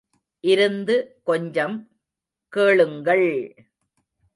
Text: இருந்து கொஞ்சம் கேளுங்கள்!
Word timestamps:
இருந்து 0.43 0.95
கொஞ்சம் 1.23 1.77
கேளுங்கள்! 2.53 3.27